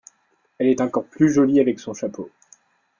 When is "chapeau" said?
1.93-2.31